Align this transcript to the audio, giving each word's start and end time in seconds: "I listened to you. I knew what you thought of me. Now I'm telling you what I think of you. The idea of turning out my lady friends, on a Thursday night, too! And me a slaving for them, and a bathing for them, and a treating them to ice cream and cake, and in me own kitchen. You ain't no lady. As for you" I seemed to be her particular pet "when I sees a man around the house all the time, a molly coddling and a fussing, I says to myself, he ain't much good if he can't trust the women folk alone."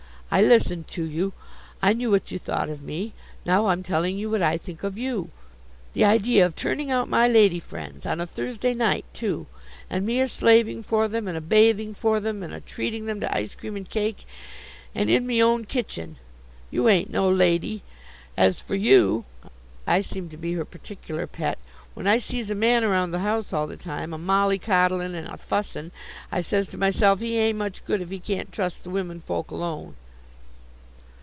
"I 0.33 0.41
listened 0.41 0.87
to 0.87 1.03
you. 1.03 1.33
I 1.81 1.91
knew 1.91 2.09
what 2.09 2.31
you 2.31 2.39
thought 2.39 2.69
of 2.69 2.81
me. 2.81 3.11
Now 3.45 3.65
I'm 3.65 3.83
telling 3.83 4.17
you 4.17 4.29
what 4.29 4.41
I 4.41 4.55
think 4.57 4.81
of 4.81 4.97
you. 4.97 5.29
The 5.91 6.05
idea 6.05 6.45
of 6.45 6.55
turning 6.55 6.89
out 6.89 7.09
my 7.09 7.27
lady 7.27 7.59
friends, 7.59 8.05
on 8.05 8.21
a 8.21 8.25
Thursday 8.25 8.73
night, 8.73 9.03
too! 9.13 9.45
And 9.89 10.05
me 10.05 10.21
a 10.21 10.29
slaving 10.29 10.83
for 10.83 11.09
them, 11.09 11.27
and 11.27 11.35
a 11.37 11.41
bathing 11.41 11.93
for 11.93 12.21
them, 12.21 12.43
and 12.43 12.53
a 12.53 12.61
treating 12.61 13.07
them 13.07 13.19
to 13.19 13.35
ice 13.35 13.55
cream 13.55 13.75
and 13.75 13.89
cake, 13.89 14.25
and 14.95 15.09
in 15.09 15.27
me 15.27 15.43
own 15.43 15.65
kitchen. 15.65 16.15
You 16.69 16.87
ain't 16.87 17.09
no 17.09 17.29
lady. 17.29 17.83
As 18.37 18.61
for 18.61 18.75
you" 18.75 19.25
I 19.85 19.99
seemed 19.99 20.31
to 20.31 20.37
be 20.37 20.53
her 20.53 20.63
particular 20.63 21.27
pet 21.27 21.57
"when 21.93 22.07
I 22.07 22.19
sees 22.19 22.49
a 22.49 22.55
man 22.55 22.85
around 22.85 23.11
the 23.11 23.19
house 23.19 23.51
all 23.51 23.67
the 23.67 23.75
time, 23.75 24.13
a 24.13 24.17
molly 24.17 24.59
coddling 24.59 25.13
and 25.13 25.27
a 25.27 25.35
fussing, 25.35 25.91
I 26.31 26.39
says 26.39 26.69
to 26.69 26.77
myself, 26.77 27.19
he 27.19 27.37
ain't 27.37 27.57
much 27.57 27.83
good 27.83 27.99
if 28.01 28.11
he 28.11 28.19
can't 28.19 28.49
trust 28.49 28.85
the 28.85 28.89
women 28.89 29.19
folk 29.19 29.51
alone." 29.51 29.95